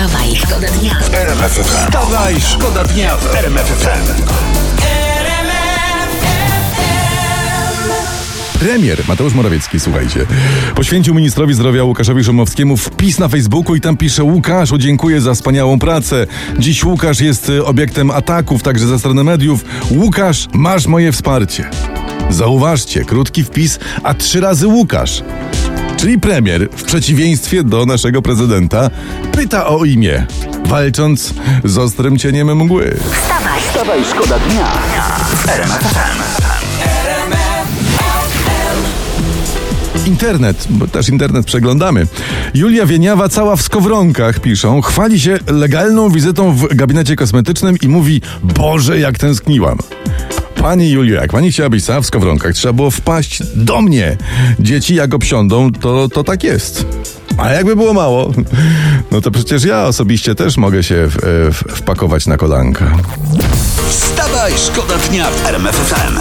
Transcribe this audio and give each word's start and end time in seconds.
Wstawaj, 0.00 0.36
szkoda 0.36 0.68
dnia. 0.68 0.98
Wstawaj, 1.62 2.40
szkoda 2.40 2.84
dnia 2.84 3.16
w 3.16 3.34
RMF 3.34 3.66
FM. 3.66 4.22
Premier 8.58 8.98
Mateusz 9.08 9.34
Morawiecki, 9.34 9.80
słuchajcie, 9.80 10.26
poświęcił 10.74 11.14
ministrowi 11.14 11.54
zdrowia 11.54 11.84
Łukaszowi 11.84 12.24
Szumowskiemu 12.24 12.76
wpis 12.76 13.18
na 13.18 13.28
Facebooku 13.28 13.74
i 13.74 13.80
tam 13.80 13.96
pisze 13.96 14.24
Łukaszu, 14.24 14.78
dziękuję 14.78 15.20
za 15.20 15.34
wspaniałą 15.34 15.78
pracę. 15.78 16.26
Dziś 16.58 16.84
Łukasz 16.84 17.20
jest 17.20 17.48
y, 17.48 17.64
obiektem 17.64 18.10
ataków 18.10 18.62
także 18.62 18.86
ze 18.86 18.98
strony 18.98 19.24
mediów. 19.24 19.64
Łukasz, 19.90 20.48
masz 20.52 20.86
moje 20.86 21.12
wsparcie. 21.12 21.70
Zauważcie, 22.30 23.04
krótki 23.04 23.44
wpis, 23.44 23.78
a 24.02 24.14
trzy 24.14 24.40
razy 24.40 24.66
Łukasz. 24.66 25.22
Czyli 26.00 26.18
premier, 26.18 26.68
w 26.76 26.84
przeciwieństwie 26.84 27.64
do 27.64 27.86
naszego 27.86 28.22
prezydenta, 28.22 28.90
pyta 29.32 29.66
o 29.66 29.84
imię, 29.84 30.26
walcząc 30.64 31.34
z 31.64 31.78
ostrym 31.78 32.18
cieniem 32.18 32.56
mgły. 32.56 32.96
Wstawaj, 33.12 33.60
Wstawaj, 33.60 34.04
szkoda 34.04 34.38
dnia. 34.38 34.72
Internet, 40.06 40.66
bo 40.70 40.86
też 40.86 41.08
internet 41.08 41.46
przeglądamy. 41.46 42.06
Julia 42.54 42.86
Wieniawa, 42.86 43.28
cała 43.28 43.56
w 43.56 43.62
skowronkach, 43.62 44.40
piszą, 44.40 44.80
chwali 44.80 45.20
się 45.20 45.38
legalną 45.46 46.10
wizytą 46.10 46.52
w 46.52 46.74
gabinecie 46.74 47.16
kosmetycznym 47.16 47.76
i 47.82 47.88
mówi, 47.88 48.20
Boże, 48.42 48.98
jak 48.98 49.18
tęskniłam. 49.18 49.78
Pani 50.60 50.90
Julio, 50.90 51.20
jak 51.20 51.32
pani 51.32 51.52
chciała 51.52 51.68
być 51.68 51.84
sama 51.84 52.00
w 52.00 52.06
skowronkach, 52.06 52.54
trzeba 52.54 52.72
było 52.72 52.90
wpaść 52.90 53.42
do 53.54 53.82
mnie. 53.82 54.16
Dzieci 54.58 54.94
jak 54.94 55.14
obsiądą, 55.14 55.72
to, 55.72 56.08
to 56.08 56.24
tak 56.24 56.44
jest. 56.44 56.86
A 57.38 57.50
jakby 57.50 57.76
było 57.76 57.94
mało, 57.94 58.32
no 59.10 59.20
to 59.20 59.30
przecież 59.30 59.64
ja 59.64 59.84
osobiście 59.84 60.34
też 60.34 60.56
mogę 60.56 60.82
się 60.82 61.06
w, 61.08 61.16
w, 61.52 61.76
wpakować 61.76 62.26
na 62.26 62.36
kolanka. 62.36 62.96
Wstawaj, 63.88 64.52
szkoda 64.56 64.94
dnia 64.98 65.30
w 65.30 65.46
RMF 65.46 65.76
FM. 65.76 66.18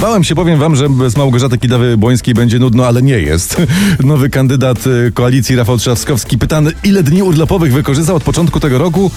Bałem 0.00 0.24
się, 0.24 0.34
powiem 0.34 0.58
wam, 0.58 0.76
że 0.76 0.88
bez 0.88 1.16
Małgorzaty 1.16 1.58
Kidawy-Błońskiej 1.58 2.34
będzie 2.34 2.58
nudno, 2.58 2.86
ale 2.86 3.02
nie 3.02 3.18
jest. 3.18 3.62
Nowy 4.04 4.30
kandydat 4.30 4.86
y, 4.86 5.12
koalicji 5.14 5.56
Rafał 5.56 5.78
Trzaskowski 5.78 6.38
pytany, 6.38 6.72
ile 6.84 7.02
dni 7.02 7.22
urlopowych 7.22 7.72
wykorzystał 7.72 8.16
od 8.16 8.22
początku 8.22 8.60
tego 8.60 8.78
roku, 8.78 9.10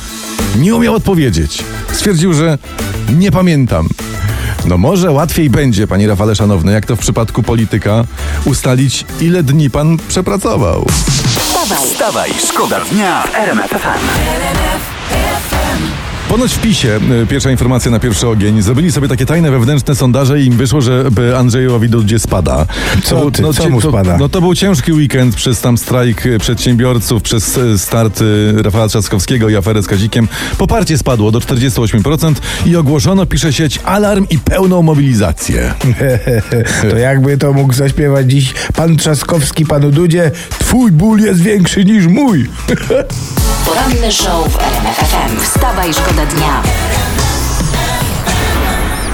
nie 0.55 0.75
umiał 0.75 0.95
odpowiedzieć. 0.95 1.63
Stwierdził, 1.91 2.33
że 2.33 2.57
nie 3.17 3.31
pamiętam. 3.31 3.87
No 4.65 4.77
może 4.77 5.11
łatwiej 5.11 5.49
będzie, 5.49 5.87
panie 5.87 6.07
Rafale 6.07 6.35
Szanowny, 6.35 6.71
jak 6.71 6.85
to 6.85 6.95
w 6.95 6.99
przypadku 6.99 7.43
polityka, 7.43 8.05
ustalić, 8.45 9.05
ile 9.21 9.43
dni 9.43 9.69
pan 9.69 9.97
przepracował. 10.07 10.85
wstawaj, 10.85 11.87
Wstawaj, 11.87 12.31
szkoda 12.47 12.79
dnia 12.91 13.23
w 13.23 13.35
RMF 13.35 13.69
FM. 13.69 14.11
Ponoć 16.31 16.53
w 16.53 16.61
PiSie, 16.61 16.99
y, 17.23 17.27
pierwsza 17.27 17.51
informacja 17.51 17.91
na 17.91 17.99
pierwszy 17.99 18.27
ogień, 18.27 18.61
zrobili 18.61 18.91
sobie 18.91 19.07
takie 19.07 19.25
tajne 19.25 19.51
wewnętrzne 19.51 19.95
sondaże 19.95 20.41
i 20.41 20.45
im 20.45 20.57
wyszło, 20.57 20.81
że 20.81 21.05
Andrzejowi 21.37 21.89
Dudzie 21.89 22.19
spada. 22.19 22.65
Co 23.03 23.15
był- 23.19 23.31
ty, 23.31 23.43
co 23.43 23.53
cie- 23.53 23.69
mu 23.69 23.81
to- 23.81 23.89
spada? 23.89 24.17
No 24.17 24.29
to 24.29 24.41
był 24.41 24.55
ciężki 24.55 24.93
weekend 24.93 25.35
przez 25.35 25.61
tam 25.61 25.77
strajk 25.77 26.25
y, 26.25 26.39
przedsiębiorców, 26.39 27.21
przez 27.21 27.57
y, 27.57 27.77
start 27.79 28.19
Rafała 28.63 28.87
Trzaskowskiego 28.87 29.49
i 29.49 29.55
aferę 29.55 29.83
z 29.83 29.87
Kazikiem. 29.87 30.27
Poparcie 30.57 30.97
spadło 30.97 31.31
do 31.31 31.39
48% 31.39 32.41
i 32.65 32.75
ogłoszono, 32.75 33.25
pisze 33.25 33.53
sieć, 33.53 33.79
alarm 33.85 34.25
i 34.29 34.39
pełną 34.39 34.81
mobilizację. 34.81 35.73
To 36.91 36.97
jakby 36.97 37.37
to 37.37 37.53
mógł 37.53 37.73
zaśpiewać 37.73 38.31
dziś 38.31 38.53
pan 38.75 38.97
Trzaskowski 38.97 39.65
panu 39.65 39.91
Dudzie, 39.91 40.31
twój 40.59 40.91
ból 40.91 41.19
jest 41.19 41.41
większy 41.41 41.85
niż 41.85 42.07
mój. 42.07 42.45
poranny 43.65 44.11
show 44.11 44.51
w 44.53 44.59
RMF 44.59 44.97
FM. 44.97 45.39
Wstawaj, 45.43 45.93
szkoda 45.93 46.20
dnia. 46.25 46.63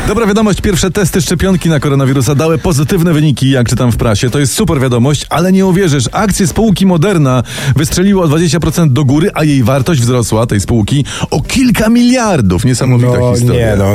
Dobra 0.07 0.25
wiadomość, 0.27 0.61
pierwsze 0.61 0.91
testy 0.91 1.21
szczepionki 1.21 1.69
na 1.69 1.79
koronawirusa 1.79 2.35
dały 2.35 2.57
pozytywne 2.57 3.13
wyniki, 3.13 3.49
jak 3.49 3.69
czytam 3.69 3.91
w 3.91 3.97
prasie. 3.97 4.29
To 4.29 4.39
jest 4.39 4.53
super 4.53 4.79
wiadomość, 4.79 5.25
ale 5.29 5.51
nie 5.51 5.65
uwierzysz, 5.65 6.09
akcje 6.11 6.47
spółki 6.47 6.85
Moderna 6.85 7.43
wystrzeliły 7.75 8.21
o 8.21 8.27
20% 8.27 8.89
do 8.89 9.05
góry, 9.05 9.29
a 9.33 9.43
jej 9.43 9.63
wartość 9.63 10.01
wzrosła, 10.01 10.45
tej 10.45 10.59
spółki, 10.61 11.05
o 11.31 11.41
kilka 11.41 11.89
miliardów. 11.89 12.65
Niesamowita 12.65 13.19
No 13.19 13.33
historia. 13.35 13.75
nie 13.75 13.77
no, 13.77 13.85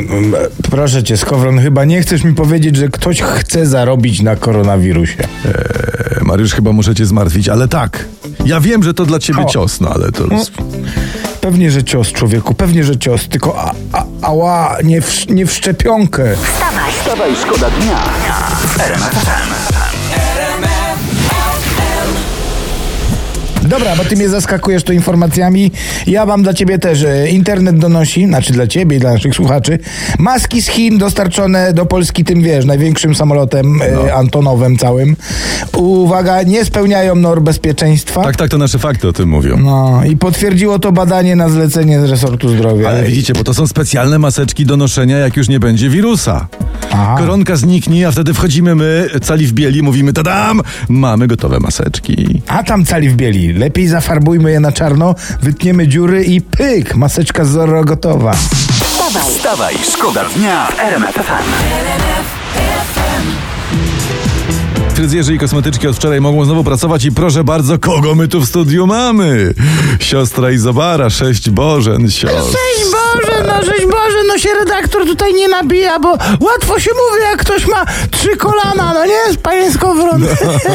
proszę 0.70 1.02
cię 1.02 1.16
Skowron, 1.16 1.58
chyba 1.58 1.84
nie 1.84 2.02
chcesz 2.02 2.24
mi 2.24 2.34
powiedzieć, 2.34 2.76
że 2.76 2.88
ktoś 2.88 3.22
chce 3.22 3.66
zarobić 3.66 4.22
na 4.22 4.36
koronawirusie. 4.36 5.24
E, 6.20 6.24
Mariusz, 6.24 6.52
chyba 6.52 6.72
muszę 6.72 6.94
cię 6.94 7.06
zmartwić, 7.06 7.48
ale 7.48 7.68
tak. 7.68 8.04
Ja 8.46 8.60
wiem, 8.60 8.82
że 8.82 8.94
to 8.94 9.04
dla 9.06 9.18
ciebie 9.18 9.40
O. 9.42 9.44
cios, 9.48 9.80
no 9.80 9.88
ale 9.88 10.12
to... 10.12 10.24
Pewnie, 11.42 11.70
że 11.70 11.84
cios 11.84 12.12
człowieku, 12.12 12.54
pewnie, 12.54 12.84
że 12.84 12.98
cios, 12.98 13.28
tylko 13.28 13.60
a, 13.60 13.74
a, 13.92 14.04
ała, 14.22 14.76
nie 14.84 15.00
w, 15.00 15.28
nie 15.28 15.46
w 15.46 15.52
szczepionkę. 15.52 16.36
Wstawaj, 16.36 16.92
Wstawaj, 16.92 17.36
szkoda 17.36 17.70
dnia. 17.70 17.98
W 18.62 19.81
Dobra, 23.72 23.96
bo 23.96 24.04
ty 24.04 24.16
mnie 24.16 24.28
zaskakujesz 24.28 24.84
tu 24.84 24.92
informacjami. 24.92 25.70
Ja 26.06 26.26
mam 26.26 26.42
dla 26.42 26.54
ciebie 26.54 26.78
też. 26.78 27.02
e, 27.02 27.28
Internet 27.28 27.78
donosi, 27.78 28.26
znaczy 28.26 28.52
dla 28.52 28.66
ciebie 28.66 28.96
i 28.96 29.00
dla 29.00 29.12
naszych 29.12 29.34
słuchaczy, 29.34 29.78
maski 30.18 30.62
z 30.62 30.66
Chin 30.68 30.98
dostarczone 30.98 31.72
do 31.72 31.86
Polski 31.86 32.24
tym, 32.24 32.42
wiesz, 32.42 32.64
największym 32.64 33.14
samolotem 33.14 33.76
No. 33.94 34.06
e, 34.08 34.14
Antonowem 34.14 34.76
całym. 34.78 35.16
Uwaga, 35.76 36.42
nie 36.42 36.64
spełniają 36.64 37.14
norm 37.14 37.44
bezpieczeństwa. 37.44 38.22
Tak, 38.22 38.36
tak, 38.36 38.50
to 38.50 38.58
nasze 38.58 38.78
fakty 38.78 39.08
o 39.08 39.12
tym 39.12 39.28
mówią. 39.28 39.56
No 39.56 40.00
i 40.04 40.16
potwierdziło 40.16 40.78
to 40.78 40.92
badanie 40.92 41.36
na 41.36 41.48
zlecenie 41.48 42.00
z 42.00 42.10
resortu 42.10 42.48
zdrowia. 42.48 42.88
Ale 42.88 43.02
widzicie, 43.02 43.32
bo 43.32 43.44
to 43.44 43.54
są 43.54 43.66
specjalne 43.66 44.18
maseczki 44.18 44.66
do 44.66 44.76
noszenia, 44.76 45.18
jak 45.18 45.36
już 45.36 45.48
nie 45.48 45.60
będzie 45.60 45.88
wirusa. 45.88 46.46
Aha. 46.92 47.16
Koronka 47.18 47.56
zniknie, 47.56 48.08
a 48.08 48.10
wtedy 48.12 48.34
wchodzimy 48.34 48.74
my, 48.74 49.10
cali 49.22 49.46
w 49.46 49.52
bieli, 49.52 49.82
mówimy 49.82 50.12
tadam, 50.12 50.60
mamy 50.88 51.26
gotowe 51.26 51.60
maseczki. 51.60 52.42
A 52.48 52.62
tam 52.62 52.84
cali 52.84 53.08
w 53.08 53.16
bieli. 53.16 53.52
Lepiej 53.52 53.88
zafarbujmy 53.88 54.50
je 54.50 54.60
na 54.60 54.72
czarno, 54.72 55.14
wytniemy 55.42 55.88
dziury 55.88 56.24
i 56.24 56.40
pyk, 56.40 56.96
maseczka 56.96 57.44
z 57.44 57.48
Zorro 57.48 57.84
gotowa. 57.84 58.32
wstawaj, 58.32 59.24
Wstawaj, 59.34 59.74
szkoda 59.92 60.24
dnia 60.36 60.66
w 60.66 60.80
RMF. 60.80 61.18
Fryzjerzy 64.94 65.34
i 65.34 65.38
kosmetyczki 65.38 65.88
od 65.88 65.96
wczoraj 65.96 66.20
mogą 66.20 66.44
znowu 66.44 66.64
pracować 66.64 67.04
i 67.04 67.12
proszę 67.12 67.44
bardzo, 67.44 67.78
kogo 67.78 68.14
my 68.14 68.28
tu 68.28 68.40
w 68.40 68.46
studiu 68.48 68.86
mamy? 68.86 69.54
Siostra 70.00 70.50
Izobara, 70.50 71.10
sześć 71.10 71.50
Bożen, 71.50 72.10
siostr. 72.10 72.52
Cześć 72.52 72.90
Boże, 72.92 73.11
no 73.46 73.62
żeś 73.62 73.86
Boże, 73.86 74.18
no 74.28 74.38
się 74.38 74.48
redaktor 74.58 75.06
tutaj 75.06 75.34
nie 75.34 75.48
nabija, 75.48 75.98
bo 75.98 76.08
łatwo 76.40 76.80
się 76.80 76.90
mówi, 76.90 77.22
jak 77.30 77.40
ktoś 77.40 77.66
ma 77.66 77.84
trzy 78.10 78.36
kolana, 78.36 78.92
no 78.94 79.04
nie, 79.04 79.36
panie 79.42 79.72
Skowron. 79.72 80.26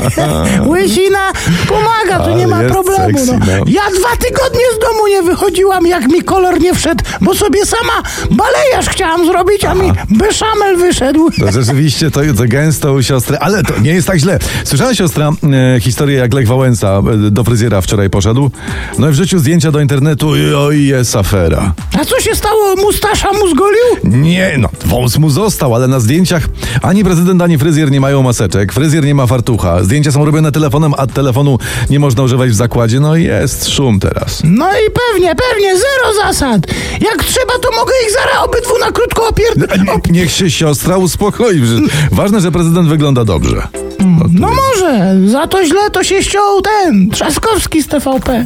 Łysina 0.69 1.31
pomaga, 1.67 2.25
tu 2.25 2.38
nie 2.38 2.47
ma 2.47 2.59
problemu. 2.59 3.17
sexy, 3.17 3.31
no. 3.31 3.45
no. 3.45 3.63
Ja 3.67 3.81
dwa 4.00 4.16
tygodnie 4.19 4.63
z 4.75 4.79
domu 4.79 5.07
nie 5.07 5.22
wychodziłam, 5.22 5.88
jak 5.88 6.07
mi 6.07 6.22
kolor 6.22 6.61
nie 6.61 6.73
wszedł, 6.73 7.03
bo 7.22 7.35
sobie 7.35 7.66
sama 7.66 8.03
balejarz 8.31 8.89
chciałam 8.89 9.25
zrobić, 9.25 9.66
a 9.66 9.73
mi 9.73 9.91
beszamel 10.09 10.77
wyszedł. 10.77 11.29
No 11.38 11.51
rzeczywiście 11.51 12.11
to, 12.11 12.22
to 12.38 12.44
gęsto 12.47 12.94
u 12.94 13.03
siostry, 13.03 13.38
ale 13.38 13.63
to 13.63 13.79
nie 13.79 13.94
jest 13.94 14.07
tak 14.07 14.17
źle. 14.17 14.39
Słyszała 14.63 14.95
siostra 14.95 15.31
e, 15.75 15.79
historię, 15.79 16.17
jak 16.17 16.33
Lech 16.33 16.47
Wałęsa 16.47 17.01
e, 17.27 17.31
do 17.31 17.44
fryzjera 17.44 17.81
wczoraj 17.81 18.09
poszedł? 18.09 18.51
No 18.97 19.09
i 19.09 19.11
wrzucił 19.11 19.39
zdjęcia 19.39 19.72
do 19.72 19.79
internetu 19.79 20.35
i 20.35 20.53
oj, 20.53 20.85
jest 20.85 21.16
afera. 21.16 21.73
A 22.00 22.06
co 22.06 22.19
się 22.19 22.35
stało, 22.35 22.56
mustasza 22.78 23.34
mu 23.34 23.47
zgolił? 23.50 23.84
Nie, 24.03 24.56
no, 24.57 24.69
wąs 24.85 25.18
mu 25.18 25.29
został, 25.29 25.75
ale 25.75 25.88
na 25.88 26.00
zdjęciach 26.00 26.44
ani 26.81 27.03
prezydent, 27.03 27.41
ani 27.41 27.57
fryzjer 27.57 27.91
nie 27.91 28.01
mają 28.01 28.23
maseczek, 28.23 28.73
fryzjer 28.73 29.06
nie 29.06 29.16
ma 29.16 29.28
fartucha, 29.28 29.84
zdjęcia 29.84 30.12
są 30.12 30.25
robione 30.25 30.51
telefonem, 30.51 30.94
a 30.97 31.07
telefonu 31.07 31.57
nie 31.89 32.00
można 32.00 32.24
używać 32.24 32.50
w 32.50 32.54
zakładzie, 32.56 33.00
no 33.00 33.15
i 33.15 33.24
jest 33.24 33.69
szum 33.69 34.00
teraz. 34.00 34.42
No 34.44 34.69
i 34.71 34.92
pewnie, 34.92 35.36
pewnie, 35.36 35.74
zero 35.77 36.13
zasad. 36.27 36.62
Jak 37.01 37.24
trzeba, 37.24 37.54
to 37.62 37.69
mogę 37.80 37.94
ich 38.07 38.13
zaraz 38.13 38.45
obydwu 38.45 38.80
na 38.80 38.92
krótko 38.92 39.27
opierd... 39.30 39.57
Nie- 39.57 40.12
Niech 40.21 40.31
się 40.31 40.51
siostra 40.51 40.98
uspokoi. 40.98 41.59
że- 41.65 41.80
Ważne, 42.12 42.42
że 42.42 42.51
prezydent 42.51 42.88
wygląda 42.89 43.25
dobrze. 43.25 43.68
No, 44.00 44.25
No 44.31 44.50
jest- 44.50 44.62
może, 44.62 45.15
za 45.27 45.48
to 45.48 45.65
źle 45.65 45.89
to 45.92 46.04
się 46.04 46.24
ściął 46.24 46.62
ten, 46.62 47.09
Trzaskowski 47.09 47.83
z 47.83 47.88
TVP. 47.88 48.45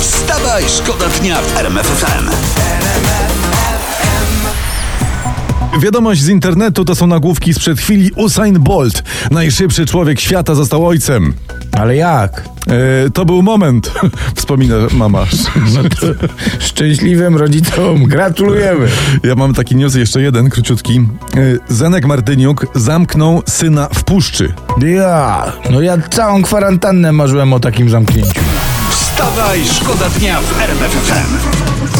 Wstawaj, 0.00 0.64
szkoda 0.78 1.04
dnia 1.20 1.36
w 1.42 1.56
RMF 1.58 1.86
FM. 1.86 2.30
Wiadomość 5.78 6.20
z 6.22 6.28
internetu 6.28 6.84
to 6.84 6.94
są 6.94 7.06
nagłówki 7.06 7.54
sprzed 7.54 7.78
chwili. 7.78 8.10
Usain 8.16 8.58
Bolt, 8.58 9.02
najszybszy 9.30 9.86
człowiek 9.86 10.20
świata, 10.20 10.54
został 10.54 10.86
ojcem. 10.86 11.34
Ale 11.72 11.96
jak? 11.96 12.44
E, 13.06 13.10
to 13.10 13.24
był 13.24 13.42
moment, 13.42 13.92
wspomina 14.36 14.74
mama. 14.92 15.26
No 15.74 15.82
to 15.82 16.26
szczęśliwym 16.58 17.36
rodzicom 17.36 18.04
gratulujemy. 18.04 18.88
Ja 19.22 19.34
mam 19.34 19.54
taki 19.54 19.76
news, 19.76 19.94
jeszcze 19.94 20.22
jeden, 20.22 20.50
króciutki. 20.50 20.98
E, 20.98 21.74
Zenek 21.74 22.06
Martyniuk 22.06 22.66
zamknął 22.74 23.42
syna 23.48 23.88
w 23.94 24.04
puszczy. 24.04 24.52
Ja, 24.86 25.52
no 25.70 25.80
ja 25.80 25.98
całą 26.10 26.42
kwarantannę 26.42 27.12
marzyłem 27.12 27.52
o 27.52 27.60
takim 27.60 27.90
zamknięciu. 27.90 28.40
Wstawaj, 28.90 29.60
szkoda 29.64 30.08
dnia 30.08 30.40
w 30.40 30.60
RMF 30.60 30.92
FM 30.92 31.99